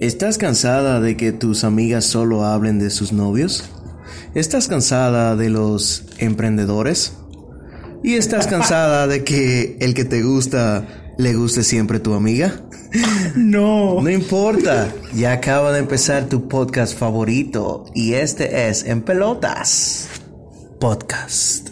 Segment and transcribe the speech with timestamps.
[0.00, 3.64] ¿Estás cansada de que tus amigas solo hablen de sus novios?
[4.34, 7.14] ¿Estás cansada de los emprendedores?
[8.02, 12.62] ¿Y estás cansada de que el que te gusta le guste siempre tu amiga?
[13.36, 14.02] No.
[14.02, 20.08] No importa, ya acaba de empezar tu podcast favorito y este es En Pelotas
[20.78, 21.70] Podcast.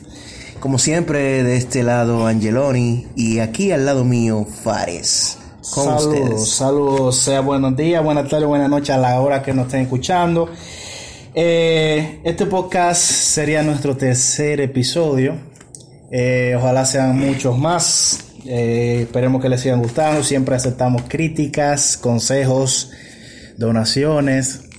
[0.61, 5.39] Como siempre, de este lado Angeloni y aquí al lado mío Fares.
[5.62, 6.48] Saludos, ustedes.
[6.48, 10.48] saludos, sea buenos días, buenas tardes, buenas noches a la hora que nos estén escuchando.
[11.34, 15.34] Eh, este podcast sería nuestro tercer episodio.
[16.10, 18.24] Eh, ojalá sean muchos más.
[18.46, 20.24] Eh, esperemos que les sigan gustando.
[20.24, 22.90] Siempre aceptamos críticas, consejos,
[23.59, 24.70] donaciones.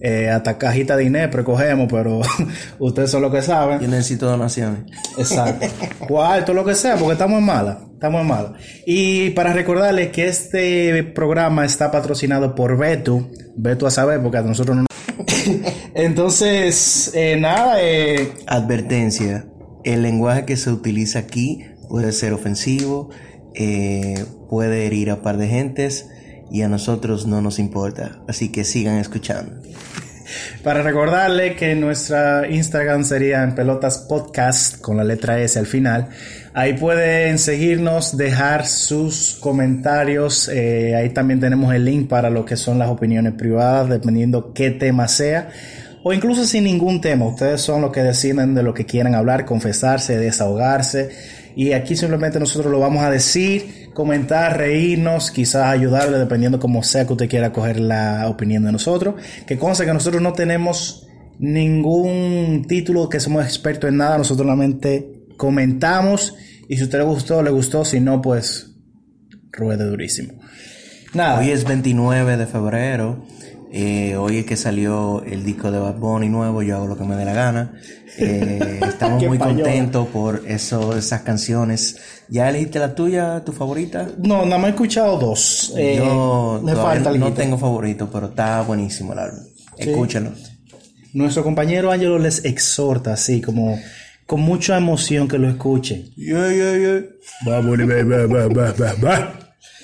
[0.00, 2.20] Eh, hasta cajita de dinero recogemos, pero
[2.78, 3.80] ustedes son los que saben.
[3.80, 4.80] Yo necesito donaciones.
[5.16, 5.66] Exacto.
[6.06, 7.80] Cuarto, lo que sea, porque estamos en mala.
[7.92, 8.52] Estamos en mala.
[8.86, 13.28] Y para recordarles que este programa está patrocinado por Beto.
[13.56, 14.86] Beto a saber, porque a nosotros no.
[15.94, 19.46] Entonces, eh, nada, eh, Advertencia,
[19.84, 23.10] el lenguaje que se utiliza aquí puede ser ofensivo,
[23.54, 26.08] eh, puede herir a par de gentes
[26.50, 29.55] y a nosotros no nos importa, así que sigan escuchando.
[30.62, 36.08] Para recordarle que nuestra Instagram sería en Pelotas Podcast con la letra S al final.
[36.54, 40.48] Ahí pueden seguirnos, dejar sus comentarios.
[40.48, 44.70] eh, ahí también tenemos el link para lo que son las opiniones privadas, dependiendo qué
[44.70, 45.50] tema sea.
[46.02, 47.26] O incluso sin ningún tema.
[47.26, 51.10] Ustedes son los que deciden de lo que quieran hablar, confesarse, desahogarse.
[51.56, 57.06] Y aquí simplemente nosotros lo vamos a decir, comentar, reírnos, quizás ayudarle, dependiendo como sea
[57.06, 59.14] que usted quiera coger la opinión de nosotros.
[59.46, 61.08] Que conste que nosotros no tenemos
[61.38, 66.34] ningún título que somos expertos en nada, nosotros solamente comentamos
[66.68, 68.74] y si usted le gustó, le gustó, si no, pues
[69.50, 70.34] ruede durísimo.
[71.14, 73.24] Nada, Hoy es 29 de febrero,
[73.72, 77.04] eh, hoy es que salió el disco de Bad Bunny nuevo, yo hago lo que
[77.04, 77.72] me dé la gana.
[78.18, 79.62] Eh, estamos muy payola.
[79.62, 81.98] contentos por eso, esas canciones.
[82.28, 84.08] ¿Ya elegiste la tuya, tu favorita?
[84.18, 85.72] no, nada más he escuchado dos.
[85.76, 89.44] Eh, yo me falta no tengo favorito, pero está buenísimo el álbum.
[89.76, 90.32] Escúchalo.
[91.12, 93.78] Nuestro compañero Ángelo les exhorta así, como
[94.26, 96.10] con mucha emoción que lo escuchen.
[96.16, 97.04] Yeah, yeah, yeah.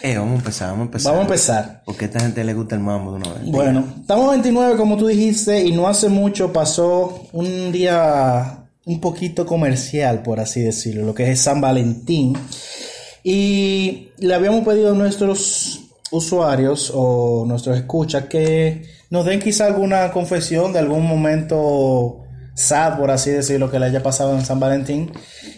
[0.03, 1.13] Eh, vamos a empezar, vamos a empezar.
[1.13, 1.83] Vamos a empezar.
[1.85, 3.47] Porque a esta gente le gusta el mambo de una vez.
[3.47, 9.47] Bueno, estamos 29 como tú dijiste y no hace mucho pasó un día un poquito
[9.47, 12.37] comercial, por así decirlo, lo que es San Valentín.
[13.23, 20.11] Y le habíamos pedido a nuestros usuarios o nuestros escuchas que nos den quizá alguna
[20.11, 25.13] confesión de algún momento sad, por así decirlo, que le haya pasado en San Valentín.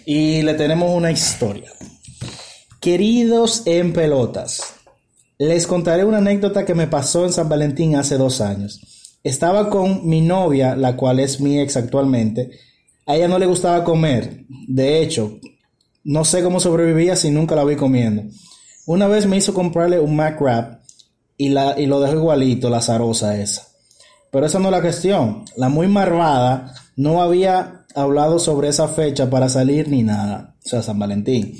[0.04, 1.70] Y le tenemos una historia.
[2.84, 4.74] Queridos en pelotas,
[5.38, 8.78] les contaré una anécdota que me pasó en San Valentín hace dos años.
[9.22, 12.50] Estaba con mi novia, la cual es mi ex actualmente.
[13.06, 14.44] A ella no le gustaba comer.
[14.68, 15.38] De hecho,
[16.04, 18.24] no sé cómo sobrevivía si nunca la vi comiendo.
[18.84, 20.82] Una vez me hizo comprarle un Mac Wrap
[21.38, 23.66] y, la, y lo dejó igualito, la zarosa esa.
[24.30, 25.46] Pero esa no es la cuestión.
[25.56, 30.54] La muy marvada no había hablado sobre esa fecha para salir ni nada.
[30.62, 31.54] O sea, San Valentín.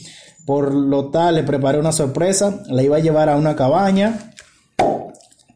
[0.47, 2.63] Por lo tal, le preparé una sorpresa.
[2.69, 4.33] La iba a llevar a una cabaña.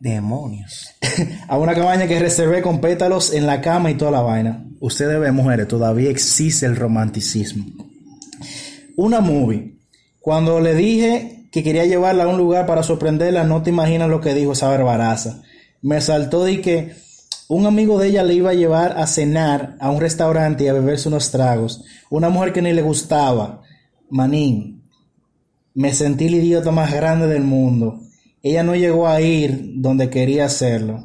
[0.01, 0.95] Demonios.
[1.49, 4.65] A una cabaña que reservé con pétalos en la cama y toda la vaina.
[4.79, 7.65] Ustedes ven, mujeres, todavía existe el romanticismo.
[8.97, 9.75] Una movie.
[10.21, 14.21] Cuando le dije que quería llevarla a un lugar para sorprenderla, no te imaginas lo
[14.21, 15.43] que dijo esa barbaraza.
[15.83, 16.95] Me saltó de que
[17.49, 20.75] un amigo de ella le iba a llevar a cenar a un restaurante y a
[20.75, 21.83] beberse unos tragos.
[22.11, 23.63] Una mujer que ni le gustaba.
[24.11, 24.78] Manín,
[25.79, 28.01] me sentí el idiota más grande del mundo.
[28.43, 31.05] Ella no llegó a ir donde quería hacerlo.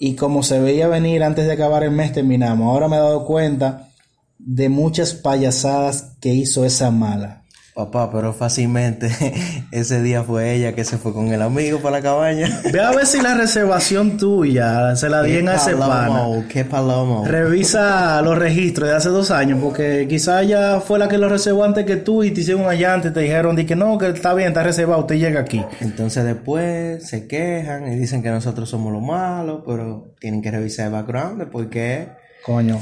[0.00, 2.66] Y como se veía venir antes de acabar el mes, terminamos.
[2.66, 3.92] Ahora me he dado cuenta
[4.36, 7.44] de muchas payasadas que hizo esa mala.
[7.78, 9.08] Papá, pero fácilmente
[9.70, 12.60] ese día fue ella que se fue con el amigo para la cabaña.
[12.72, 16.08] Ve a ver si la reservación tuya se la di a ese pana.
[16.08, 17.24] palomo, qué palomo.
[17.24, 21.62] Revisa los registros de hace dos años, porque quizá ella fue la que lo reservó
[21.62, 24.08] antes que tú y te hicieron un allante y te dijeron de que no, que
[24.08, 25.64] está bien, está reservado, usted llega aquí.
[25.80, 30.86] Entonces después se quejan y dicen que nosotros somos los malos, pero tienen que revisar
[30.86, 32.08] el background de por qué.
[32.44, 32.80] Coño.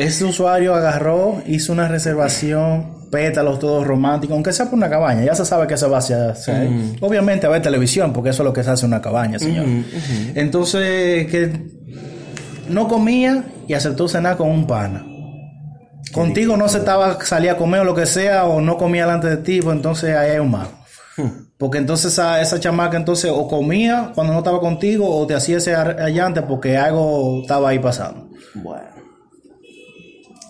[0.00, 5.34] Este usuario agarró, hizo una reservación, pétalos todos románticos, aunque sea por una cabaña, ya
[5.34, 6.36] se sabe que se va a hacer.
[6.48, 6.96] ahí.
[7.02, 9.66] Obviamente a ver televisión, porque eso es lo que se hace en una cabaña, señor.
[10.34, 11.52] Entonces, que
[12.70, 15.04] no comía y aceptó cenar con un pana.
[16.12, 19.28] Contigo no se estaba salía a comer o lo que sea, o no comía delante
[19.28, 20.72] de ti, pues entonces ahí hay un mago.
[21.58, 25.58] Porque entonces esa, esa chamaca entonces o comía cuando no estaba contigo o te hacía
[25.58, 28.30] ese allante porque algo estaba ahí pasando.
[28.54, 28.99] Bueno.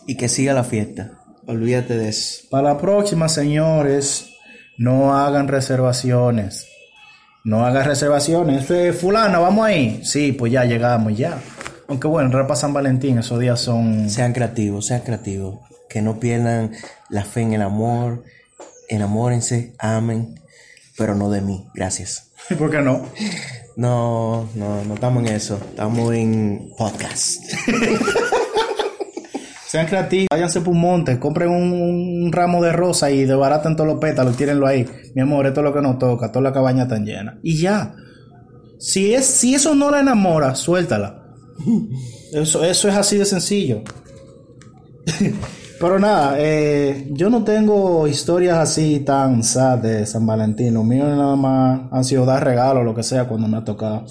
[0.07, 1.13] Y que siga la fiesta.
[1.47, 2.45] Olvídate de eso.
[2.51, 4.31] Para la próxima, señores,
[4.77, 6.67] no hagan reservaciones.
[7.45, 8.71] No hagan reservaciones.
[8.71, 10.01] Es, fulano, vamos ahí.
[10.05, 11.39] Sí, pues ya llegamos, ya.
[11.89, 14.09] Aunque bueno, para San Valentín, esos días son...
[14.11, 15.59] Sean creativos, sean creativos.
[15.89, 16.73] Que no pierdan
[17.09, 18.25] la fe en el amor.
[18.89, 20.41] Enamórense, amen.
[20.97, 21.67] Pero no de mí.
[21.75, 22.31] Gracias.
[22.59, 23.07] ¿Por qué no?
[23.77, 25.59] No, no, no estamos en eso.
[25.71, 27.43] Estamos en podcast.
[29.71, 34.01] Sean creativos, váyanse por un monte, compren un, ramo de rosa y desbaraten todos los
[34.01, 34.85] pétalos, tírenlo ahí.
[35.15, 37.39] Mi amor, esto es lo que nos toca, toda la cabaña está llena.
[37.45, 37.95] Y ya.
[38.81, 41.23] Si, es, si eso no la enamora, suéltala.
[42.33, 43.83] Eso, eso es así de sencillo.
[45.81, 50.75] Pero nada, eh, yo no tengo historias así tan sad de San Valentín.
[50.75, 54.05] Lo mío nada más han sido dar regalos, lo que sea, cuando me ha tocado.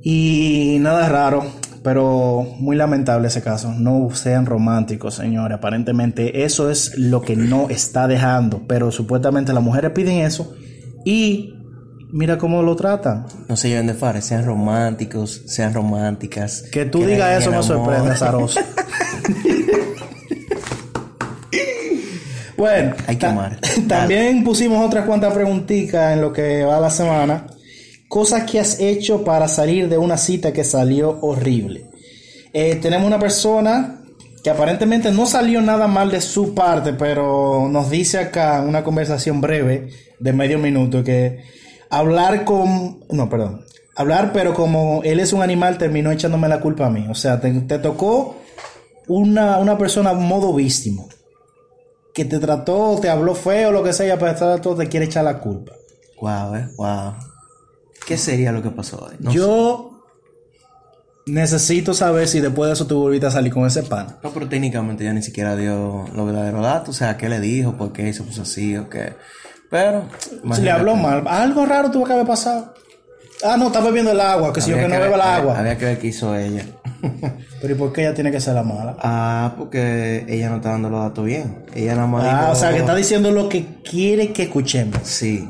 [0.00, 1.44] Y nada raro,
[1.82, 3.72] pero muy lamentable ese caso.
[3.72, 5.58] No sean románticos, señores.
[5.58, 8.62] Aparentemente eso es lo que no está dejando.
[8.68, 10.54] Pero supuestamente las mujeres piden eso
[11.04, 11.54] y
[12.12, 13.26] mira cómo lo tratan.
[13.48, 16.62] No se lleven de fares, sean románticos, sean románticas.
[16.70, 18.60] Que tú digas eso me sorprende, Zaroso.
[22.56, 23.58] bueno, Hay que amar.
[23.88, 27.46] También pusimos otras cuantas preguntitas en lo que va la semana.
[28.12, 31.86] Cosas que has hecho para salir de una cita que salió horrible.
[32.52, 34.02] Eh, tenemos una persona
[34.44, 39.40] que aparentemente no salió nada mal de su parte, pero nos dice acá una conversación
[39.40, 39.88] breve
[40.20, 41.42] de medio minuto que
[41.88, 43.02] hablar con...
[43.10, 43.64] No, perdón.
[43.96, 47.06] Hablar, pero como él es un animal, terminó echándome la culpa a mí.
[47.08, 48.36] O sea, te, tocó
[49.08, 51.04] una, una persona modo víctima.
[52.12, 55.06] Que te trató, te habló feo, lo que sea, y a pesar todo te quiere
[55.06, 55.72] echar la culpa.
[56.20, 57.31] Wow, eh, wow.
[58.06, 59.16] ¿Qué sería lo que pasó hoy?
[59.20, 59.38] No sé.
[59.38, 59.88] Yo
[61.26, 64.16] necesito saber si después de eso tú volviste a salir con ese pan.
[64.22, 67.76] No, pero técnicamente ya ni siquiera dio los verdaderos datos, o sea, qué le dijo,
[67.76, 69.12] por qué se puso así o qué.
[69.70, 70.04] Pero,
[70.54, 72.74] Si le habló mal, algo raro tuvo que haber pasado.
[73.44, 75.58] Ah, no, está bebiendo el agua, que si yo que no beba el agua.
[75.58, 76.64] Había que ver qué hizo ella.
[77.60, 78.96] Pero ¿y por qué ella tiene que ser la mala?
[79.00, 81.64] ah, porque ella no está dando los datos bien.
[81.74, 84.98] Ella nada más Ah, dijo- o sea, que está diciendo lo que quiere que escuchemos.
[85.04, 85.48] Sí.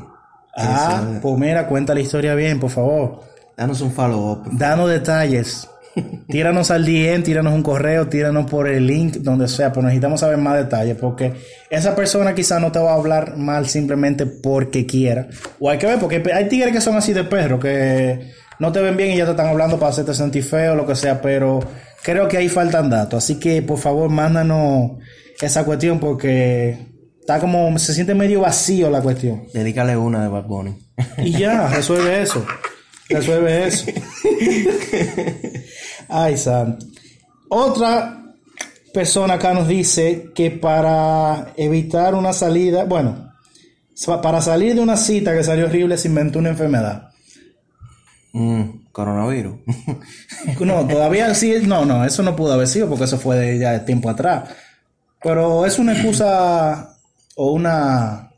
[0.55, 3.21] Ah, pues mira, cuenta la historia bien, por favor.
[3.57, 4.49] Danos un follow-up.
[4.51, 5.67] Danos detalles.
[6.27, 10.37] Tíranos al DM, tíranos un correo, tíranos por el link, donde sea, pero necesitamos saber
[10.37, 11.33] más detalles, porque
[11.69, 15.27] esa persona quizá no te va a hablar mal simplemente porque quiera.
[15.59, 18.81] O hay que ver, porque hay tigres que son así de perro, que no te
[18.81, 21.59] ven bien y ya te están hablando para hacerte sentir feo, lo que sea, pero
[22.01, 23.23] creo que ahí faltan datos.
[23.23, 24.93] Así que, por favor, mándanos
[25.41, 26.92] esa cuestión, porque
[27.23, 29.45] está como, se siente medio vacío la cuestión.
[29.53, 30.75] Dedícale una de Bad Bunny.
[31.19, 32.45] Y ya, resuelve eso.
[33.07, 33.85] Resuelve eso.
[36.09, 36.85] Ay, santo.
[37.47, 38.25] Otra
[38.93, 43.31] persona acá nos dice que para evitar una salida, bueno,
[44.21, 47.09] para salir de una cita que salió horrible se inventó una enfermedad.
[48.33, 49.59] Mm, coronavirus.
[50.59, 53.71] No, todavía sí, no, no, eso no pudo haber sido porque eso fue de ya
[53.71, 54.49] de tiempo atrás.
[55.21, 56.92] Pero es una excusa
[57.35, 58.31] o una,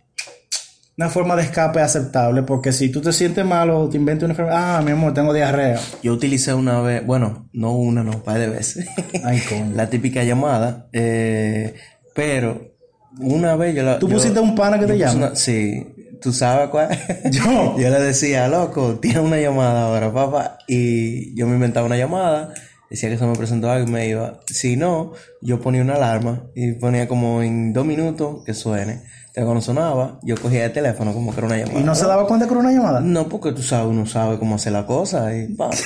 [0.97, 4.33] una forma de escape aceptable porque si tú te sientes mal o te inventas una
[4.33, 5.80] enfermedad, ah, mi amor, tengo diarrea.
[6.01, 8.88] Yo utilicé una vez, bueno, no una, no, un par de veces.
[9.24, 9.72] Ay, coño.
[9.75, 11.74] la típica llamada, eh,
[12.13, 12.74] pero
[13.19, 14.00] una vez yo la...
[14.00, 15.13] ¿Tú yo- pusiste un pana que te llama?
[15.27, 15.86] una- sí,
[16.22, 16.89] tú sabes cuál.
[17.31, 17.77] Yo.
[17.77, 20.58] yo le decía, loco, tiene una llamada ahora, papá.
[20.67, 22.53] Y yo me inventaba una llamada,
[22.89, 24.39] decía que se me presentó algo y me iba.
[24.48, 29.01] Si no, yo ponía una alarma y ponía como en dos minutos que suene.
[29.27, 31.80] Entonces cuando sonaba, yo cogía el teléfono como que era una llamada.
[31.80, 33.00] ¿Y no se daba cuenta que era una llamada?
[33.01, 35.70] No, porque tú sabes, uno sabe cómo hacer la cosa y pa.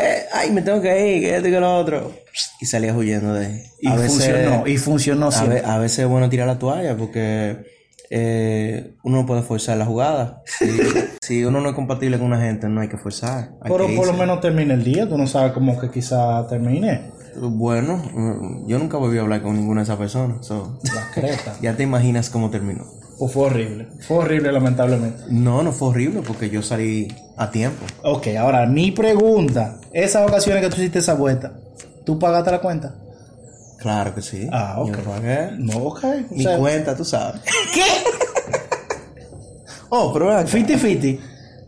[0.00, 2.12] Eh, ay, me tengo que ir, que esto y que lo otro.
[2.60, 3.62] Y salías huyendo de ahí.
[3.80, 5.60] Y funcionó, y funcionó a, siempre.
[5.60, 7.56] ve- a veces es bueno tirar la toalla porque
[8.10, 10.42] eh, uno no puede forzar la jugada.
[10.46, 10.66] Si,
[11.20, 13.50] si uno no es compatible con una gente, no hay que forzar.
[13.60, 16.46] hay Pero que por lo menos termina el día, tú no sabes cómo que quizá
[16.48, 17.12] termine.
[17.40, 18.02] Bueno,
[18.66, 20.44] yo nunca volví a hablar con ninguna de esas personas.
[20.44, 20.78] so,
[21.60, 22.84] ya te imaginas cómo terminó.
[23.18, 23.88] Pues fue horrible.
[24.00, 25.24] Fue horrible, lamentablemente.
[25.28, 27.84] No, no fue horrible porque yo salí a tiempo.
[28.02, 29.80] Ok, ahora mi pregunta.
[29.92, 31.52] Esas ocasiones que tú hiciste esa vuelta,
[32.04, 32.94] ¿tú pagaste la cuenta?
[33.78, 34.48] Claro que sí.
[34.52, 34.96] Ah, ok.
[34.96, 35.50] Yo pagué.
[35.58, 36.04] No, ok.
[36.30, 37.40] O Mi sea, cuenta, tú sabes.
[39.90, 40.46] Oh, pero acá.
[40.50, 41.18] 50-50.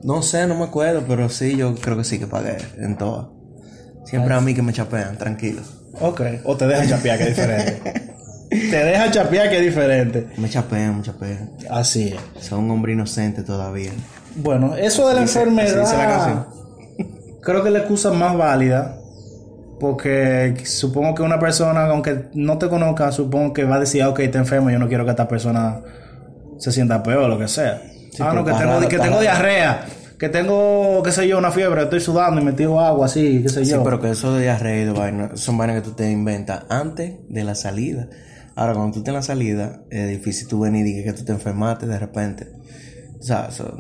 [0.03, 3.27] No sé, no me acuerdo, pero sí, yo creo que sí que pagué en todas.
[4.05, 5.63] Siempre a mí que me chapean, tranquilo.
[6.01, 6.21] Ok.
[6.45, 8.11] O te dejan chapear, que es diferente.
[8.51, 10.27] Te deja chapear que es diferente.
[10.37, 11.53] Me chapean, me chapean.
[11.71, 12.45] Así es.
[12.45, 13.93] Soy un hombre inocente todavía.
[14.35, 16.47] Bueno, eso de la Dice- así dice la enfermedad canción.
[17.43, 19.00] creo que es la excusa más válida.
[19.81, 24.11] Porque supongo que una persona, aunque no te conozca, supongo que va a decir, "Ah,
[24.11, 25.81] ok, te enfermo, yo no quiero que esta persona
[26.59, 27.81] se sienta peor o lo que sea.
[28.13, 29.87] Sí, ah, no, que tengo, que tengo diarrea,
[30.19, 33.49] que tengo, qué sé yo, una fiebre, estoy sudando y me tiro agua así, qué
[33.49, 33.83] sé Sí, yo.
[33.83, 37.15] pero que eso de diarrea y de vaina son vainas que tú te inventas antes
[37.29, 38.09] de la salida.
[38.57, 41.33] Ahora, cuando tú estás en la salida, es difícil tú venir y que tú te
[41.33, 42.49] enfermaste de repente.
[43.19, 43.79] O sea, eso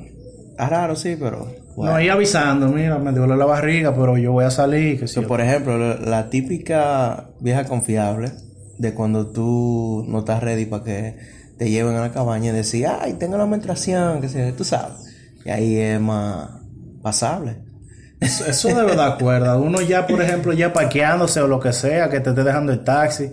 [0.64, 1.55] es raro, sí, pero.
[1.76, 1.93] bueno.
[1.93, 5.40] No, ir avisando, mira, me duele la barriga, pero yo voy a salir, que por
[5.40, 8.33] ejemplo, la, típica vieja confiable
[8.79, 11.17] de cuando tú no estás ready para que
[11.59, 14.97] te lleven a la cabaña y decir, ay, tengo la menstruación, que sé, tú sabes.
[15.45, 16.50] Y ahí es más
[17.02, 17.59] pasable.
[18.21, 19.57] Eso, eso de verdad acuerda.
[19.57, 22.85] Uno ya, por ejemplo, ya parqueándose o lo que sea, que te esté dejando el
[22.85, 23.31] taxi.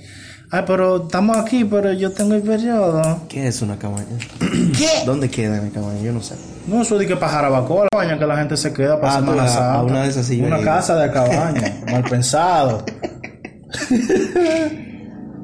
[0.50, 3.24] Ay, pero estamos aquí, pero yo tengo el periodo.
[3.27, 4.17] ¿Qué es una cabaña?
[4.39, 5.05] ¿Qué?
[5.05, 6.01] ¿Dónde queda la cabaña?
[6.01, 6.36] Yo no sé.
[6.67, 9.19] No, eso de que para Jarabacoa, la cabaña que la gente se queda para Ah,
[9.19, 9.83] Semana a- a Santa.
[9.83, 12.83] una de esas Una casa de cabaña, mal pensado.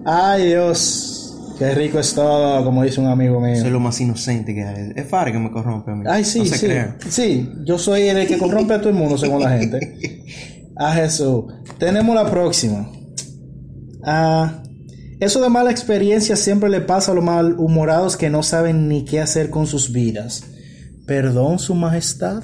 [0.05, 1.19] Ay, Dios.
[1.57, 3.55] Qué rico es todo, como dice un amigo mío.
[3.61, 4.91] Soy lo más inocente que hay.
[4.95, 6.03] Es Fare que me corrompe a mí.
[6.09, 6.65] Ay, sí, no se sí.
[6.65, 6.97] crean.
[7.07, 10.23] Sí, yo soy el que corrompe a todo el mundo, según la gente.
[10.75, 11.45] A Jesús.
[11.77, 12.89] Tenemos la próxima.
[14.03, 14.63] Ah,
[15.19, 19.21] eso de mala experiencia siempre le pasa a los malhumorados que no saben ni qué
[19.21, 20.43] hacer con sus vidas.
[21.05, 22.43] Perdón, su majestad.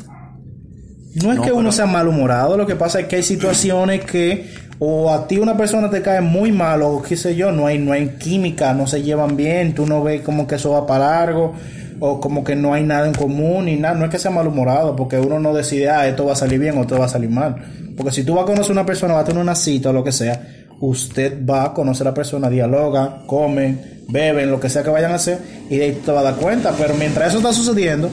[1.16, 4.04] No es No, que uno pero- sea malhumorado, lo que pasa es que hay situaciones
[4.06, 4.52] que
[4.82, 7.78] o a ti una persona te cae muy mal o qué sé yo, no hay,
[7.80, 11.10] no hay química, no se llevan bien, tú no ves como que eso va para
[11.10, 11.54] largo
[12.00, 14.96] o como que no hay nada en común ni nada, no es que sea malhumorado,
[14.96, 17.30] porque uno no decide, ah, esto va a salir bien o esto va a salir
[17.30, 17.56] mal.
[17.98, 19.94] Porque si tú vas a conocer a una persona, vas a tener una cita o
[19.94, 20.42] lo que sea,
[20.80, 25.12] usted va a conocer a la persona, dialoga, comen, beben, lo que sea que vayan
[25.12, 25.40] a hacer
[25.70, 28.10] y de ahí te vas a dar cuenta, pero mientras eso está sucediendo,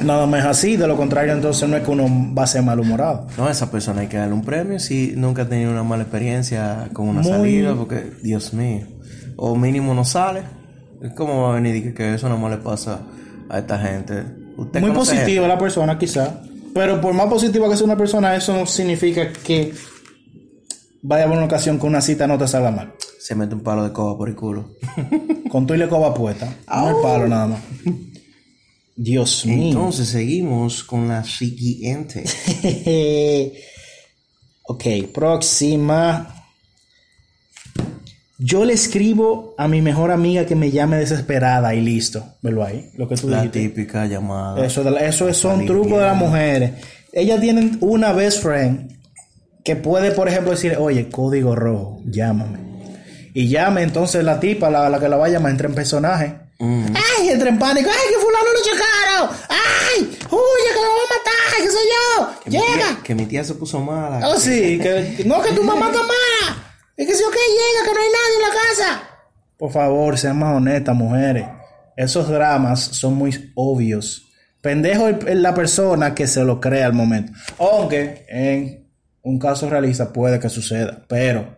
[0.00, 3.26] nada más así, de lo contrario entonces no es que uno va a ser malhumorado.
[3.36, 6.02] No, a esa persona hay que darle un premio si nunca ha tenido una mala
[6.02, 8.86] experiencia con una Muy- salida, porque, Dios mío.
[9.36, 10.42] O mínimo no sale.
[11.16, 13.00] ¿Cómo va a venir y que, que eso no le pasa
[13.48, 14.24] a esta gente?
[14.56, 16.42] ¿Usted Muy positiva la persona quizá,
[16.74, 19.72] pero por más positiva que sea una persona, eso no significa que
[21.02, 22.92] vaya a haber una ocasión que una cita no te salga mal.
[23.18, 24.70] Se mete un palo de coba por el culo.
[25.50, 27.60] Con tu y le coba puesta, no el palo nada más.
[28.96, 29.68] Dios mío.
[29.68, 32.24] Entonces seguimos con la siguiente.
[34.64, 36.34] ok, próxima.
[38.38, 42.24] Yo le escribo a mi mejor amiga que me llame desesperada y listo.
[42.40, 43.60] Velo ahí, lo que tú La dijiste.
[43.68, 44.64] típica llamada.
[44.64, 46.72] Eso, de la- eso es- Salir trucos de las mujeres.
[47.12, 48.96] Ellas tienen una best friend
[49.62, 52.58] que puede, por ejemplo, decir, oye, código rojo, llámame.
[53.34, 56.34] Y llame, entonces la tipa, la, la que la va a llamar, entra en personaje.
[56.58, 56.86] Mm.
[57.32, 57.90] Entra en pánico.
[57.90, 59.36] ¡Ay, que fulano lo chocaron!
[59.48, 60.02] ¡Ay!
[60.30, 61.62] ¡Huye, que me va a matar!
[61.62, 62.28] ¡Qué sé yo!
[62.44, 63.02] Que mi tía- ¡Llega!
[63.02, 64.26] que mi tía se puso mala.
[64.28, 66.74] Oh, sí, que, no, que tu mamá está mala.
[66.96, 68.54] Es que si ok, llega, que no hay nadie en la
[68.88, 69.08] casa.
[69.56, 71.46] Por favor, sean más honestas, mujeres.
[71.96, 74.26] Esos dramas son muy obvios.
[74.62, 77.32] Pendejo el- la persona que se lo crea al momento.
[77.58, 78.88] Aunque en
[79.22, 81.02] un caso realista puede que suceda.
[81.08, 81.56] Pero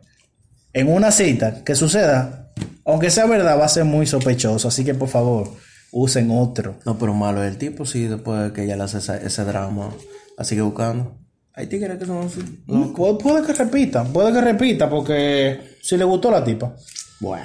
[0.72, 2.41] en una cita que suceda,
[2.84, 4.68] aunque sea verdad, va a ser muy sospechoso.
[4.68, 5.48] Así que por favor,
[5.92, 6.76] usen otro.
[6.84, 9.44] No, pero malo es el tipo, sí, después de que ella le hace esa- ese
[9.44, 9.90] drama,
[10.38, 11.16] la sigue buscando.
[11.54, 12.40] Hay tigres que son así.
[12.66, 16.74] Mm, Puede, puede que repita, puede que repita porque si le gustó la tipa.
[17.20, 17.44] Bueno.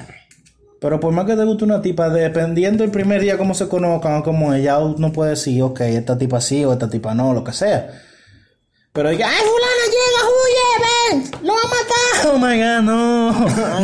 [0.79, 4.15] Pero por más que te guste una tipa, dependiendo el primer día cómo se conozcan
[4.17, 7.44] o cómo ella uno puede decir, ok, esta tipa sí o esta tipa no, lo
[7.44, 7.89] que sea.
[8.94, 10.29] Pero diga, ay, fulana, llega,
[11.10, 12.28] ven, lo va a matar.
[12.34, 13.32] Oh my god, no,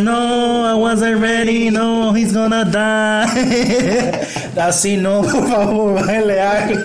[0.01, 4.27] no, I wasn't ready, no, he's gonna die.
[4.57, 6.81] Así no, por favor, bájale algo.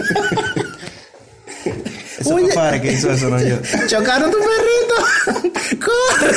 [2.18, 2.47] Eso Oye.
[2.47, 3.57] fue padre que hizo eso, no yo.
[3.87, 4.97] Chocaron tu perrito.
[5.85, 6.35] Corre.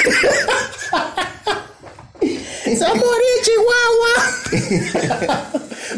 [2.63, 4.13] Se va a morir, Chihuahua.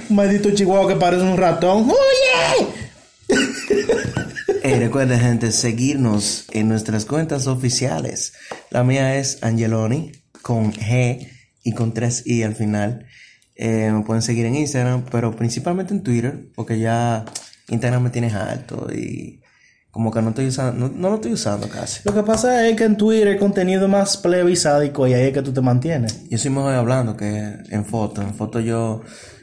[0.09, 1.89] Maldito Chihuahua que parece un ratón.
[1.89, 2.67] ¡Huye!
[4.63, 8.31] Eh, recuerden, gente, seguirnos en nuestras cuentas oficiales.
[8.69, 11.27] La mía es Angeloni con G
[11.65, 13.05] y con 3 I al final.
[13.57, 17.25] Eh, me pueden seguir en Instagram, pero principalmente en Twitter, porque ya
[17.67, 19.41] Instagram me tienes alto y
[19.91, 21.99] como que no estoy usando, no, no lo estoy usando casi.
[22.05, 25.23] Lo que pasa es que en Twitter el contenido más plebe y sádico y ahí
[25.23, 26.23] es que tú te mantienes.
[26.29, 28.21] Yo soy mejor hablando que en foto.
[28.21, 29.01] En foto yo,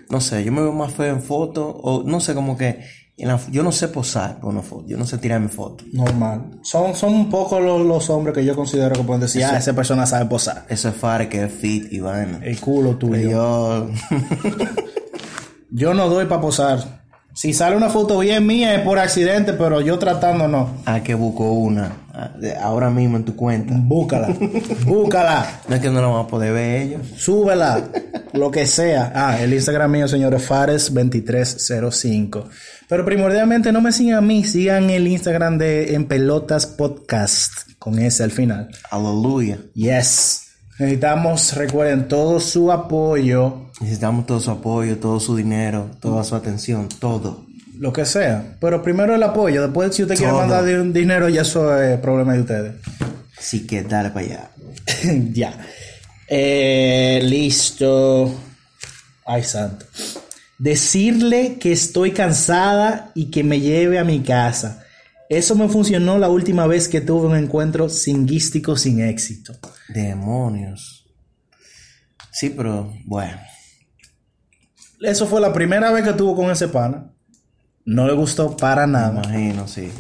[0.09, 2.81] no sé, yo me veo más feo en foto, o no sé, como que
[3.25, 5.87] la- yo no sé posar con una foto, yo no sé tirarme fotos.
[5.93, 6.59] Normal.
[6.63, 9.73] Son, son un poco los, los hombres que yo considero que pueden decir, ah, esa
[9.75, 10.65] persona sabe posar.
[10.69, 12.41] Eso es fare que es fit y vaina.
[12.43, 13.31] El culo tuyo.
[13.31, 13.89] Yo,
[15.71, 17.01] Yo no doy para posar.
[17.33, 20.69] Si sale una foto bien mía es por accidente, pero yo tratando no.
[20.85, 22.10] a que busco una ah,
[22.61, 23.75] ahora mismo en tu cuenta.
[23.77, 24.29] Búscala.
[24.87, 25.61] Búscala.
[25.69, 27.03] No es que no la van a poder ver ellos.
[27.17, 27.89] Súbela.
[28.33, 29.13] Lo que sea.
[29.15, 32.45] Ah, el Instagram mío, señores, Fares2305.
[32.89, 37.71] Pero primordialmente no me sigan a mí, sigan el Instagram de En Pelotas Podcast.
[37.79, 38.69] Con ese al final.
[38.91, 39.59] Aleluya.
[39.75, 40.49] Yes.
[40.79, 46.87] Necesitamos, recuerden, todo su apoyo, Necesitamos todo su apoyo, todo su dinero, toda su atención,
[46.99, 47.47] todo.
[47.81, 48.57] Lo que sea.
[48.61, 49.63] Pero primero el apoyo.
[49.63, 52.75] Después, si usted quiere mandar un dinero, ya eso es problema de ustedes.
[53.37, 54.51] Así que dale para allá.
[55.33, 55.67] ya.
[56.29, 58.39] Eh, listo.
[59.25, 59.87] Ay, santo.
[60.59, 64.85] Decirle que estoy cansada y que me lleve a mi casa.
[65.31, 69.55] Eso me funcionó la última vez que tuve un encuentro singuístico sin éxito.
[69.89, 71.07] Demonios.
[72.31, 73.39] Sí, pero bueno.
[75.01, 77.10] Eso fue la primera vez que tuvo con ese pana.
[77.85, 79.23] No le gustó para Me nada.
[79.25, 79.91] imagino, sí.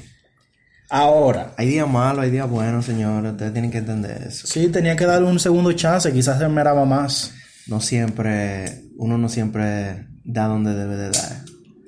[0.88, 3.32] Ahora, Hay días malos, hay días buenos, señores.
[3.32, 4.46] Ustedes tienen que entender eso.
[4.46, 6.12] sí, tenía que darle un segundo chance.
[6.12, 7.32] Quizás se meraba más.
[7.68, 11.42] No siempre, uno no siempre da donde debe de dar.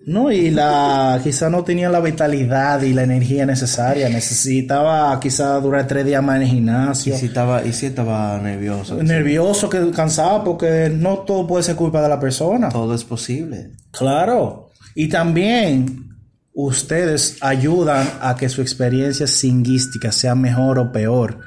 [0.06, 4.08] No, y la quizá no tenía la vitalidad y la energía necesaria.
[4.08, 7.16] Necesitaba quizá durar tres días más en el Y gimnasio.
[7.16, 9.00] si estaba, y si estaba nervioso.
[9.02, 12.68] Nervioso, que cansado, porque no todo puede ser culpa de la persona.
[12.68, 13.70] Todo es posible.
[13.92, 14.62] Claro.
[14.94, 16.16] Y también
[16.54, 21.40] ustedes ayudan a que su experiencia singuística sea mejor o peor.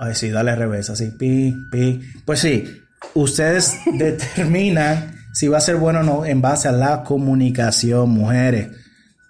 [0.00, 2.00] Ay, sí, dale revés, así, pi, pi.
[2.24, 2.64] Pues sí,
[3.14, 8.68] ustedes determinan si va a ser bueno o no en base a la comunicación, mujeres.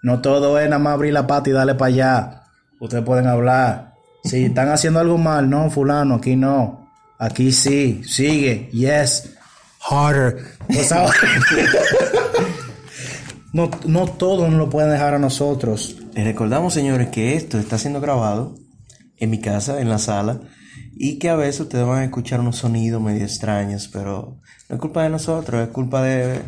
[0.03, 2.43] No todo es nada más abrir la pata y darle para allá.
[2.81, 3.95] Ustedes pueden hablar.
[4.25, 6.89] Si están haciendo algo mal, no, fulano, aquí no.
[7.19, 9.35] Aquí sí, sigue, yes,
[9.81, 10.45] harder.
[10.69, 11.13] Tú sabes.
[13.53, 15.97] No, no todo nos lo pueden dejar a nosotros.
[16.15, 18.55] Les recordamos, señores, que esto está siendo grabado
[19.17, 20.41] en mi casa, en la sala,
[20.95, 24.81] y que a veces ustedes van a escuchar unos sonidos medio extraños, pero no es
[24.81, 26.41] culpa de nosotros, es culpa de,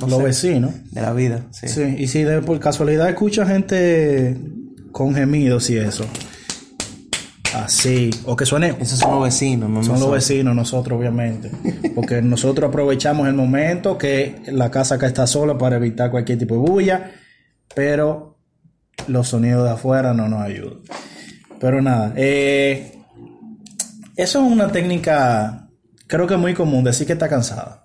[0.00, 0.72] no Los vecinos.
[0.90, 1.46] de la vida.
[1.52, 1.68] Sí.
[1.68, 4.36] Sí, y si de por casualidad escucha gente
[4.92, 6.04] con gemidos y eso.
[7.54, 8.10] Así.
[8.24, 8.76] O que suene.
[8.80, 11.50] Esos son los vecinos, no Son los vecinos, nosotros obviamente.
[11.94, 16.54] Porque nosotros aprovechamos el momento que la casa acá está sola para evitar cualquier tipo
[16.54, 17.10] de bulla.
[17.74, 18.38] Pero
[19.06, 20.78] los sonidos de afuera no nos ayudan.
[21.60, 22.12] Pero nada.
[22.16, 22.98] eh,
[24.16, 25.68] eso es una técnica,
[26.06, 27.84] creo que muy común, decir que está cansada.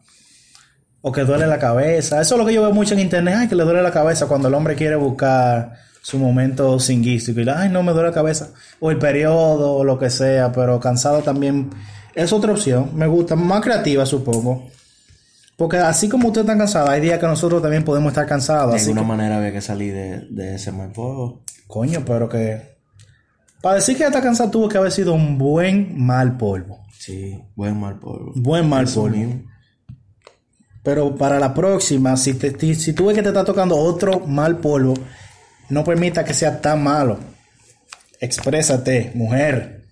[1.02, 2.20] O que duele la cabeza.
[2.20, 3.36] Eso es lo que yo veo mucho en internet.
[3.38, 5.74] Ay, que le duele la cabeza cuando el hombre quiere buscar
[6.10, 7.42] su momento singuístico.
[7.42, 8.52] Y ay, no me duele la cabeza.
[8.80, 10.54] O el periodo, o lo que sea.
[10.54, 11.70] Pero cansado también
[12.16, 12.92] es otra opción.
[12.94, 13.36] Me gusta.
[13.36, 14.70] Más creativa, supongo.
[15.58, 18.76] Porque así como usted está cansada, hay días que nosotros también podemos estar cansados.
[18.76, 21.42] De alguna que, manera había que salir de, de ese mal polvo.
[21.68, 22.78] coño, pero que...
[23.62, 26.86] Para decir que está cansado tuvo que haber sido un buen mal polvo.
[26.98, 28.32] Sí, buen mal polvo.
[28.36, 29.18] Buen mal Eso polvo.
[29.18, 29.44] mismo.
[30.84, 34.22] Pero para la próxima, si, te, ti- si tú ves que te está tocando otro
[34.22, 34.94] mal polvo,
[35.70, 37.20] no permita que sea tan malo.
[38.20, 39.84] Exprésate, mujer.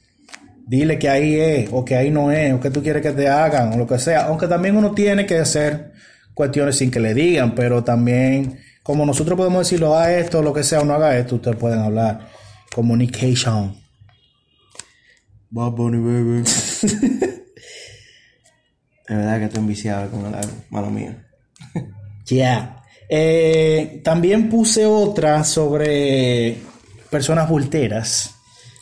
[0.68, 3.28] Dile que ahí es, o que ahí no es, o que tú quieres que te
[3.28, 4.26] hagan, o lo que sea.
[4.26, 5.94] Aunque también uno tiene que hacer
[6.34, 10.64] cuestiones sin que le digan, pero también, como nosotros podemos decirlo, haga esto, lo que
[10.64, 12.28] sea, o no haga esto, ustedes pueden hablar.
[12.74, 13.76] Communication.
[15.50, 16.44] Bad Bunny, baby.
[19.08, 20.34] De verdad que estoy enviciado con el.
[20.72, 21.24] Mala mía.
[22.26, 22.84] Ya.
[23.10, 26.58] Eh, también puse otra sobre
[27.10, 28.32] personas bulteras.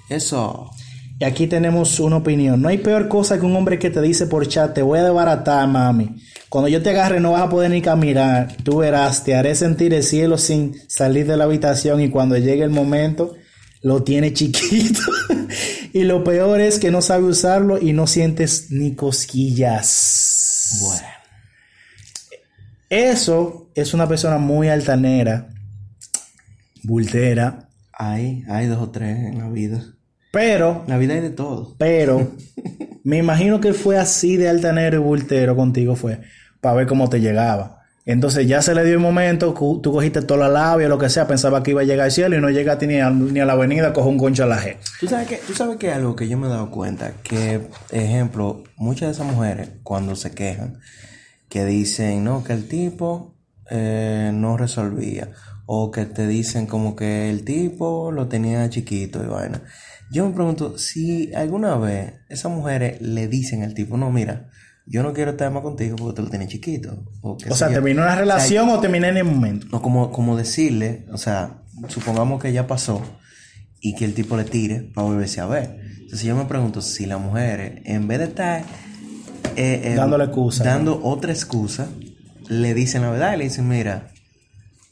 [0.09, 0.71] Eso.
[1.19, 2.61] Y aquí tenemos una opinión.
[2.61, 5.03] No hay peor cosa que un hombre que te dice por chat, te voy a
[5.03, 6.15] desbaratar, mami.
[6.49, 8.55] Cuando yo te agarre no vas a poder ni caminar.
[8.63, 12.63] Tú verás, te haré sentir el cielo sin salir de la habitación y cuando llegue
[12.63, 13.35] el momento
[13.81, 15.01] lo tiene chiquito.
[15.93, 20.79] y lo peor es que no sabe usarlo y no sientes ni cosquillas.
[20.81, 21.22] Bueno.
[22.93, 25.47] Eso es una persona muy altanera,
[26.83, 29.83] bultera, Hay, hay dos o tres en la vida.
[30.31, 31.75] pero En la vida hay de todo.
[31.79, 32.33] Pero
[33.03, 36.19] me imagino que fue así de altanero y bultero contigo fue
[36.61, 37.81] para ver cómo te llegaba.
[38.05, 41.25] Entonces ya se le dio el momento, tú cogiste toda la labia, lo que sea,
[41.25, 43.53] pensaba que iba a llegar al cielo y no llegaste ni a, ni a la
[43.53, 44.77] avenida, cojo un concho a la G.
[44.99, 48.63] ¿Tú sabes, que, tú sabes que algo que yo me he dado cuenta, que, ejemplo,
[48.75, 50.77] muchas de esas mujeres cuando se quejan,
[51.53, 53.35] que dicen, no, que el tipo
[53.69, 55.29] eh, no resolvía,
[55.67, 59.61] o que te dicen como que el tipo lo tenía chiquito y vaina.
[60.11, 64.49] Yo me pregunto si alguna vez esas mujeres le dicen al tipo, no, mira,
[64.87, 67.05] yo no quiero estar más contigo porque tú lo tienes chiquito.
[67.21, 69.67] O, sea, ¿terminó una relación o, terminé en el momento?
[69.71, 72.99] No, como, como decirle, o sea, supongamos que ya pasó
[73.79, 75.79] y que el tipo le tire para volverse a ver.
[75.99, 78.63] Entonces yo me pregunto si las mujeres, en vez de estar
[79.55, 81.87] eh, eh, dándole excusa, dando otra excusa,
[82.47, 84.11] le dicen la verdad y le dicen, mira,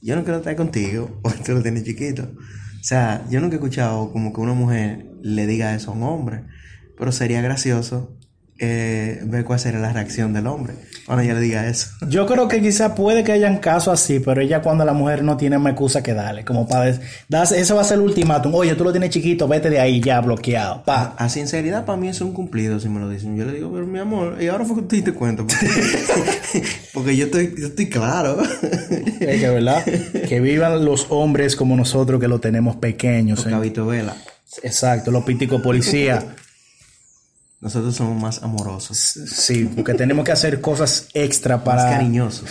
[0.02, 2.24] yo no quiero estar contigo porque tú lo tienes chiquito.
[2.24, 6.04] O sea, yo nunca he escuchado como que una mujer le diga eso a un
[6.04, 6.46] hombre,
[6.98, 8.18] pero sería gracioso
[8.64, 10.76] eh, ver cuál sería la reacción del hombre
[11.08, 11.90] cuando ella le diga eso.
[12.08, 15.36] Yo creo que quizá puede que hayan casos así, pero ella cuando la mujer no
[15.36, 16.96] tiene más excusa que darle, como para
[17.28, 18.54] das, eso va a ser el ultimátum.
[18.54, 20.84] Oye, tú lo tienes chiquito, vete de ahí ya bloqueado.
[20.84, 21.16] Pa.
[21.18, 23.36] A, sinceridad para mí es un cumplido si me lo dicen.
[23.36, 25.44] Yo le digo, pero mi amor, y ahora fue que te diste cuenta.
[26.94, 28.38] Porque, yo estoy, yo estoy claro.
[29.20, 33.44] es que verdad, que vivan los hombres como nosotros que lo tenemos pequeños.
[33.44, 34.16] Cabito Vela.
[34.62, 36.26] Exacto, los píticos policías.
[37.62, 38.98] Nosotros somos más amorosos.
[38.98, 41.84] Sí, porque tenemos que hacer cosas extra para...
[41.84, 42.50] Más cariñosos.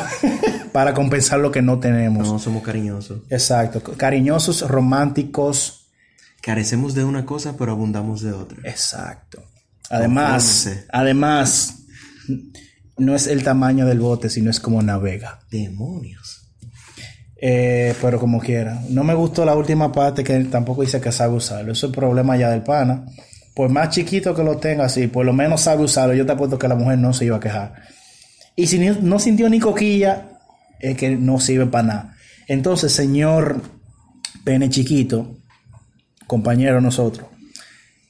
[0.72, 2.26] para compensar lo que no tenemos.
[2.26, 3.20] No, somos cariñosos.
[3.28, 3.82] Exacto.
[3.98, 5.90] Cariñosos, románticos.
[6.40, 8.58] Carecemos de una cosa, pero abundamos de otra.
[8.64, 9.44] Exacto.
[9.90, 11.74] Además, además,
[12.96, 15.40] no es el tamaño del bote, sino es como navega.
[15.50, 16.48] Demonios.
[17.36, 18.82] Eh, pero como quiera.
[18.88, 21.72] No me gustó la última parte que tampoco dice que sabe usarlo.
[21.72, 23.04] Eso es el problema ya del pana
[23.54, 26.58] por más chiquito que lo tenga así, por lo menos sabe usarlo, yo te apuesto
[26.58, 27.74] que la mujer no se iba a quejar.
[28.56, 30.28] Y si no sintió ni coquilla,
[30.78, 32.14] es que no sirve para nada.
[32.46, 33.62] Entonces, señor
[34.44, 35.36] pene chiquito,
[36.26, 37.26] compañero nosotros.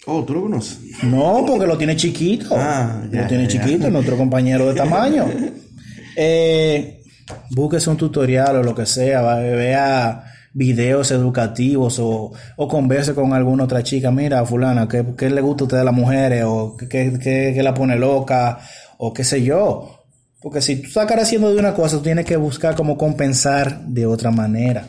[0.07, 0.79] Oh, ¿tú lo conoces?
[1.03, 2.57] No, porque lo tiene chiquito.
[2.57, 5.27] Ah, lo tiene chiquito, nuestro compañero de tamaño.
[6.17, 7.03] eh,
[7.51, 13.65] búsquese un tutorial o lo que sea, vea videos educativos o, o converse con alguna
[13.65, 16.45] otra chica, mira, fulana, ¿qué, qué le gusta a usted de las mujeres?
[16.47, 18.59] o qué, qué, la pone loca,
[18.99, 20.05] o qué sé yo.
[20.41, 24.07] Porque si tú estás careciendo de una cosa, tú tienes que buscar cómo compensar de
[24.07, 24.87] otra manera.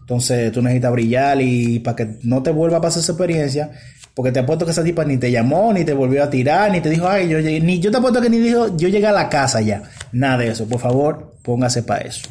[0.00, 3.72] Entonces tú necesitas brillar y para que no te vuelva a pasar esa experiencia,
[4.14, 6.80] porque te apuesto que esa tipa ni te llamó, ni te volvió a tirar, ni
[6.80, 9.12] te dijo, ay, yo llegué, ni yo te apuesto que ni dijo, yo llegué a
[9.12, 9.82] la casa ya.
[10.12, 10.66] Nada de eso.
[10.68, 12.28] Por favor, póngase para eso.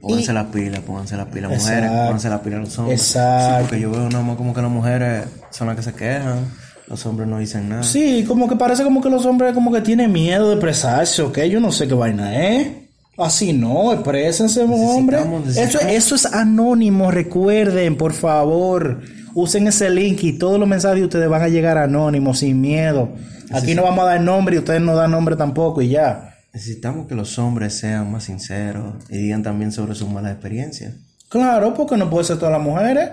[0.00, 3.00] Pónganse la pila, pónganse la pila mujeres, pónganse la pila los hombres.
[3.00, 3.60] Exacto.
[3.62, 6.46] porque yo veo más como que las mujeres son las que se quejan,
[6.86, 7.82] los hombres no dicen nada.
[7.82, 11.38] Sí, como que parece como que los hombres como que tienen miedo de expresarse, ¿ok?
[11.44, 12.88] Yo no sé qué vaina ¿eh?
[13.18, 15.18] Así no, exprésense, hombre.
[15.56, 19.00] Eso, eso es anónimo, recuerden, por favor.
[19.34, 23.08] Usen ese link y todos los mensajes de ustedes van a llegar anónimos, sin miedo.
[23.52, 26.27] Aquí no vamos a dar nombre y ustedes no dan nombre tampoco y ya.
[26.52, 30.94] Necesitamos que los hombres sean más sinceros y digan también sobre sus malas experiencias.
[31.28, 33.10] Claro, porque no puede ser todas las mujeres.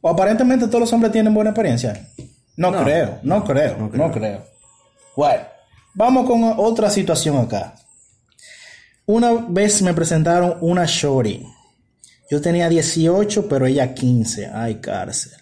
[0.00, 2.08] O aparentemente todos los hombres tienen buena experiencia.
[2.56, 4.44] No, creo, no creo, no creo, no creo.
[5.16, 5.42] Bueno,
[5.94, 7.74] vamos con otra situación acá.
[9.06, 11.46] Una vez me presentaron una shorty.
[12.30, 14.50] Yo tenía 18, pero ella 15.
[14.52, 15.32] Ay, cárcel.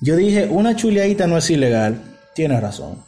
[0.00, 2.00] Yo dije, una chuleadita no es ilegal.
[2.34, 3.04] Tienes razón.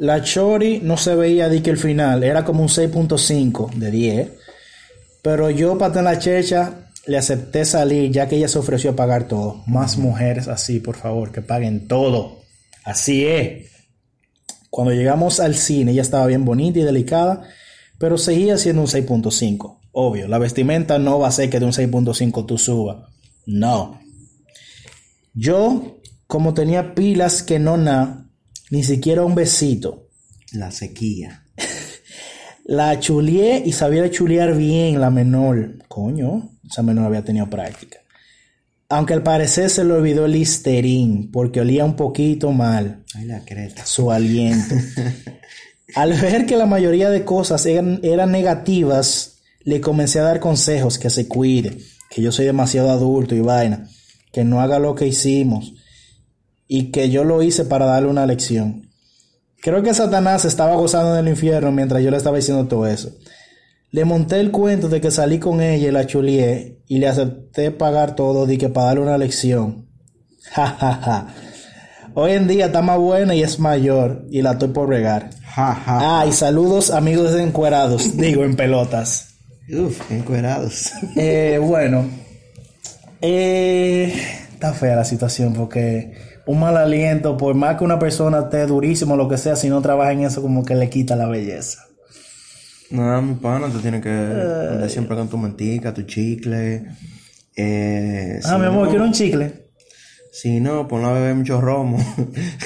[0.00, 4.30] La Chori no se veía de que el final era como un 6.5 de 10.
[5.20, 8.96] Pero yo, para tener la checha, le acepté salir ya que ella se ofreció a
[8.96, 9.62] pagar todo.
[9.66, 12.38] Más mujeres así, por favor, que paguen todo.
[12.82, 13.66] Así es.
[14.70, 17.42] Cuando llegamos al cine, ella estaba bien bonita y delicada,
[17.98, 19.80] pero seguía siendo un 6.5.
[19.92, 23.06] Obvio, la vestimenta no va a ser que de un 6.5 tú subas.
[23.44, 24.00] No.
[25.34, 28.29] Yo, como tenía pilas que no na,
[28.70, 30.08] ni siquiera un besito.
[30.52, 31.44] La sequía.
[32.64, 35.78] la chulié y sabía chulear bien la menor.
[35.88, 37.98] Coño, esa menor había tenido práctica.
[38.88, 43.04] Aunque al parecer se le olvidó el listerín porque olía un poquito mal.
[43.14, 43.84] Ay, la creta.
[43.86, 44.74] Su aliento.
[45.94, 50.98] al ver que la mayoría de cosas eran, eran negativas, le comencé a dar consejos
[50.98, 51.78] que se cuide,
[52.08, 53.88] que yo soy demasiado adulto y vaina,
[54.32, 55.74] que no haga lo que hicimos,
[56.72, 58.88] y que yo lo hice para darle una lección.
[59.60, 63.10] Creo que Satanás estaba gozando del infierno mientras yo le estaba diciendo todo eso.
[63.90, 67.72] Le monté el cuento de que salí con ella y la chulié y le acepté
[67.72, 69.88] pagar todo de que para darle una lección.
[70.52, 71.34] Ja, ja, ja.
[72.14, 75.30] Hoy en día está más buena y es mayor y la estoy por regar.
[75.44, 76.20] Ja, ja.
[76.20, 79.34] Ah, y saludos amigos encuerados, digo en pelotas.
[79.68, 80.92] Uf, encuerados.
[81.16, 82.08] Eh, bueno,
[83.20, 84.14] eh,
[84.54, 89.16] está fea la situación porque un mal aliento, por más que una persona esté durísimo,
[89.16, 91.84] lo que sea, si no trabaja en eso, como que le quita la belleza.
[92.90, 96.86] No, mi pana, tú tienes que andar siempre con tu mentica, tu chicle.
[97.56, 99.70] Eh, Ah, si mi amor, no- quiero un chicle.
[100.32, 101.98] Si no, ponlo a beber mucho romo.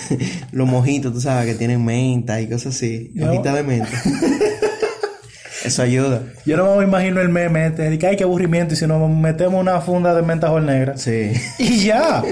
[0.52, 3.10] Los mojitos, tú sabes, que tienen menta y cosas así.
[3.14, 3.30] No.
[3.30, 3.88] Hojita de menta.
[5.64, 6.20] Eso ayuda.
[6.44, 9.08] Yo no me imagino el meme este, de que ay, qué aburrimiento, y si nos
[9.08, 10.96] metemos una funda de mentajol negra.
[10.98, 11.32] Sí.
[11.58, 12.22] Y ya.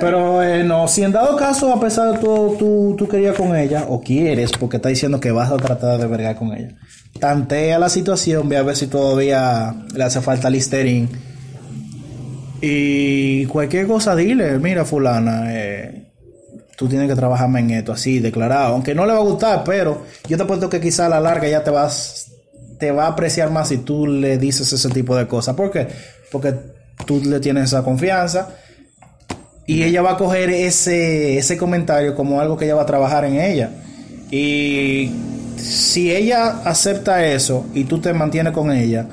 [0.00, 3.56] Pero eh, no, si en dado caso, a pesar de todo, tú, tú querías con
[3.56, 6.74] ella, o quieres, porque está diciendo que vas a tratar de vergar con ella,
[7.20, 11.08] tantea la situación, ve a ver si todavía le hace falta listerín.
[12.60, 16.12] Y cualquier cosa, dile, mira, fulana, eh,
[16.76, 18.74] tú tienes que trabajarme en esto, así, declarado.
[18.74, 21.48] Aunque no le va a gustar, pero yo te apuesto que quizá a la larga
[21.48, 22.31] ya te vas,
[22.82, 25.54] te va a apreciar más si tú le dices ese tipo de cosas.
[25.54, 25.86] ¿Por qué?
[26.32, 26.52] Porque
[27.06, 28.56] tú le tienes esa confianza
[29.68, 33.24] y ella va a coger ese, ese comentario como algo que ella va a trabajar
[33.24, 33.70] en ella.
[34.32, 35.12] Y
[35.56, 39.06] si ella acepta eso y tú te mantienes con ella,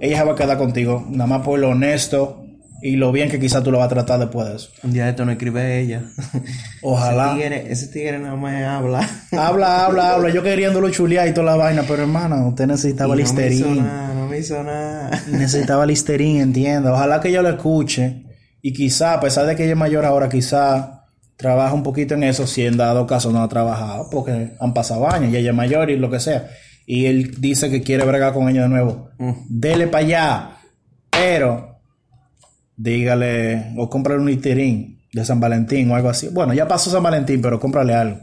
[0.00, 2.41] ella va a quedar contigo, nada más por lo honesto
[2.82, 4.70] y lo bien que quizá tú lo vas a tratar después de eso.
[4.82, 6.02] Un día de esto no escribe ella.
[6.82, 7.32] Ojalá.
[7.32, 9.08] Ese tigre, ese tigre nada más habla.
[9.32, 10.30] Habla, habla, habla.
[10.30, 13.34] Yo queriéndolo chulear y toda la vaina, pero hermana, usted necesitaba Y no me hizo
[13.42, 13.84] listerín.
[13.84, 15.22] nada, no me hizo nada.
[15.30, 16.92] necesitaba listerín, entienda.
[16.92, 18.24] Ojalá que ella lo escuche.
[18.60, 22.24] Y quizá, a pesar de que ella es mayor ahora, quizá trabaja un poquito en
[22.24, 25.56] eso, si en dado caso no ha trabajado, porque han pasado años y ella es
[25.56, 26.48] mayor y lo que sea.
[26.86, 29.10] Y él dice que quiere bregar con ella de nuevo.
[29.18, 29.32] Mm.
[29.48, 30.50] Dele para allá.
[31.10, 31.71] Pero,
[32.76, 36.28] dígale, o cómprale un listerín de San Valentín o algo así.
[36.28, 38.18] Bueno, ya pasó San Valentín, pero cómprale algo.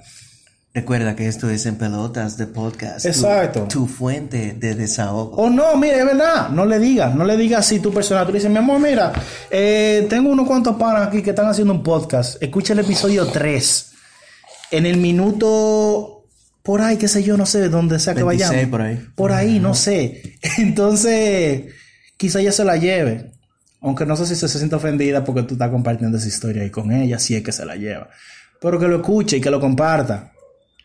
[0.72, 3.02] Recuerda que esto es en pelotas de podcast.
[3.02, 3.68] Tu- Exacto.
[3.68, 5.36] Tu, fuente de desahogo.
[5.36, 8.24] O no, mire, es verdad, no le digas, no le digas así tu persona.
[8.26, 9.12] Tú le dices, mi amor, mira,
[9.50, 12.42] eh, tengo unos cuantos panas aquí que están haciendo un podcast.
[12.42, 13.92] Escucha el episodio 3.
[14.72, 16.24] En el minuto,
[16.62, 18.70] por ahí, qué sé yo, no sé, dónde sea que 26 vayamos.
[18.72, 19.08] por ahí.
[19.16, 20.38] Por ahí, no sé.
[20.60, 21.64] Entonces,
[22.16, 23.32] quizá ella se la lleve.
[23.82, 26.92] Aunque no sé si se siente ofendida porque tú estás compartiendo esa historia ahí con
[26.92, 28.10] ella, si es que se la lleva.
[28.62, 30.34] Pero que lo escuche y que lo comparta.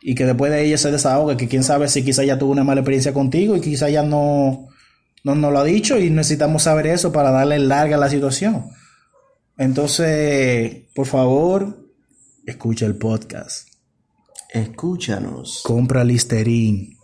[0.00, 2.62] Y que después de ella se desahogue, que quién sabe si quizá ya tuvo una
[2.62, 4.68] mala experiencia contigo y quizá ya no,
[5.24, 8.66] no nos lo ha dicho y necesitamos saber eso para darle larga a la situación.
[9.56, 11.90] Entonces, por favor,
[12.46, 13.68] escucha el podcast.
[14.50, 15.62] Escúchanos.
[15.64, 16.96] Compra Listerine.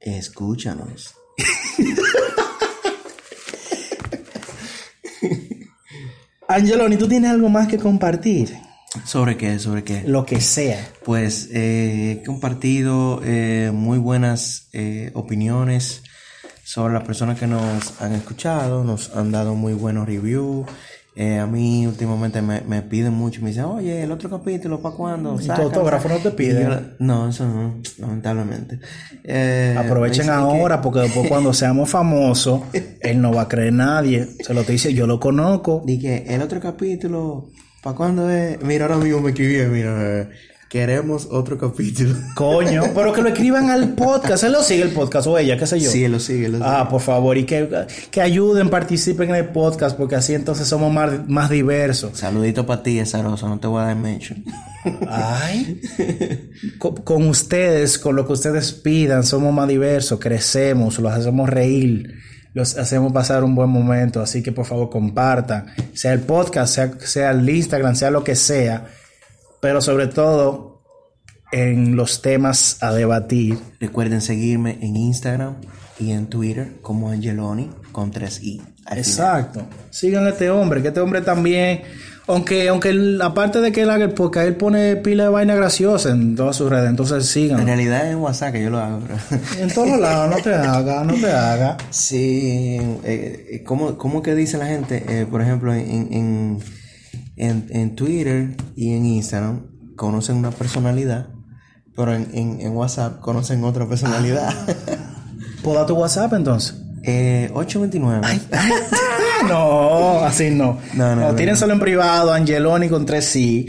[0.00, 1.14] Escúchanos.
[6.48, 8.56] Angeloni, ¿tú tienes algo más que compartir?
[9.04, 9.58] ¿Sobre qué?
[9.58, 10.02] ¿Sobre qué?
[10.06, 10.86] Lo que sea.
[11.04, 16.02] Pues eh, he compartido eh, muy buenas eh, opiniones
[16.62, 20.66] sobre las personas que nos han escuchado, nos han dado muy buenos reviews.
[21.16, 24.96] Eh, a mí últimamente me, me piden mucho, me dicen, oye, el otro capítulo, ¿para
[24.96, 25.36] cuándo?
[25.36, 26.36] tu Sácalo, autógrafo no te sácalo".
[26.36, 26.60] pide?
[26.60, 28.80] Y yo, no, eso no, lamentablemente.
[29.22, 32.62] Eh, Aprovechen que- ahora porque después cuando seamos famosos,
[33.00, 34.26] él no va a creer nadie.
[34.40, 35.82] Se lo te dice, yo lo conozco.
[35.86, 37.48] Dije, el otro capítulo,
[37.82, 38.60] ¿para cuándo es?
[38.62, 40.28] Mira, ahora mismo me escribí, mira, eh,
[40.74, 42.16] queremos otro capítulo.
[42.34, 44.42] Coño, pero que lo escriban al podcast.
[44.42, 45.88] Él lo sigue el podcast o ella, qué sé yo.
[45.88, 46.68] Sí, lo sigue, lo sigue.
[46.68, 50.92] Ah, por favor, y que, que ayuden, participen en el podcast porque así entonces somos
[50.92, 52.18] más, más diversos.
[52.18, 54.44] Saludito para ti, Esaroso, no te voy a dar mention.
[55.08, 55.80] Ay,
[56.78, 62.14] con, con ustedes, con lo que ustedes pidan, somos más diversos, crecemos, los hacemos reír,
[62.52, 64.20] los hacemos pasar un buen momento.
[64.20, 68.34] Así que por favor compartan, sea el podcast, sea, sea el Instagram, sea lo que
[68.34, 68.88] sea,
[69.64, 70.82] pero sobre todo
[71.50, 73.56] en los temas a debatir.
[73.80, 75.54] Recuerden seguirme en Instagram
[75.98, 78.60] y en Twitter como Angeloni con 3i.
[78.60, 78.98] al final.
[78.98, 79.62] Exacto.
[79.88, 81.80] Síganle a este hombre, que este hombre también,
[82.26, 86.10] aunque, aunque aparte de que él haga el podcast, él pone pila de vaina graciosa
[86.10, 87.64] en todas sus redes, entonces En síganlo.
[87.64, 89.16] realidad es en WhatsApp que yo lo hago, bro.
[89.58, 91.78] En todos lados, no te haga, no te haga.
[91.88, 95.02] Sí, eh, ¿cómo, cómo que dice la gente?
[95.08, 96.58] Eh, por ejemplo, en, en,
[97.36, 99.66] en, en Twitter y en Instagram
[99.96, 101.28] conocen una personalidad,
[101.96, 104.52] pero en, en, en WhatsApp conocen otra personalidad.
[105.62, 106.80] ¿Puedo dar tu WhatsApp entonces?
[107.04, 108.40] eh, 829.
[109.48, 110.78] no, así no.
[110.94, 113.66] No, no, no, tienen solo en privado, Angeloni con 3 sí.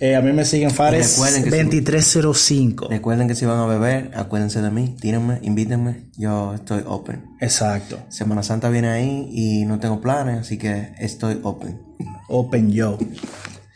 [0.00, 2.88] Eh, a mí me siguen Fares recuerden que si- 2305.
[2.88, 7.24] Recuerden que si van a beber, acuérdense de mí, tírenme, invítenme, yo estoy open.
[7.40, 7.98] Exacto.
[8.08, 11.80] Semana Santa viene ahí y no tengo planes, así que estoy open.
[12.28, 12.96] Open Yo.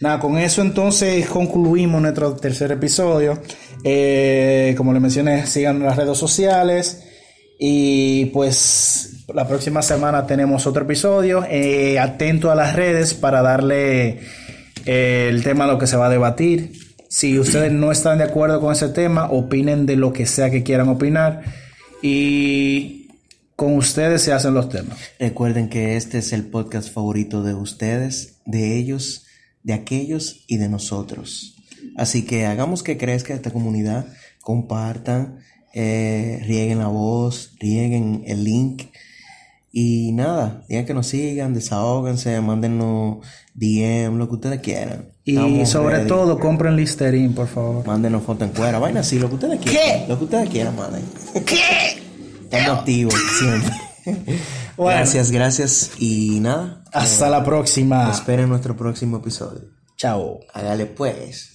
[0.01, 3.41] Nada, con eso entonces concluimos nuestro tercer episodio.
[3.85, 7.03] Eh, como les mencioné, sigan las redes sociales.
[7.59, 11.45] Y pues la próxima semana tenemos otro episodio.
[11.49, 14.19] Eh, atento a las redes para darle
[14.87, 16.73] el tema lo que se va a debatir.
[17.09, 20.63] Si ustedes no están de acuerdo con ese tema, opinen de lo que sea que
[20.63, 21.43] quieran opinar.
[22.03, 23.03] y
[23.63, 24.99] con ustedes se hacen los temas.
[25.21, 29.27] Recuerden que este es el podcast favorito de ustedes, de ellos,
[29.63, 31.55] de aquellos y de nosotros.
[31.97, 34.07] Así que hagamos que crezca esta comunidad,
[34.41, 35.39] compartan,
[35.75, 38.85] eh, rieguen la voz, rieguen el link.
[39.75, 43.19] Y nada, digan que nos sigan, desahóganse, mándenos
[43.55, 45.09] DM, lo que ustedes quieran.
[45.25, 46.09] Y Estamos sobre ready.
[46.09, 47.87] todo, compren Listerine, por favor.
[47.87, 50.09] Mándenos foto en cuera, vaina así, lo que ustedes quieran.
[50.09, 51.03] Lo que ustedes quieran, manden.
[51.47, 52.03] ¿Qué?
[52.51, 53.73] Estamos activos siempre.
[54.77, 54.99] Bueno.
[54.99, 55.91] Gracias, gracias.
[55.99, 58.11] Y nada, Hasta la próxima.
[58.11, 59.63] esperen nuestro próximo episodio.
[59.97, 60.41] Chao.
[60.53, 61.52] Hágale pues.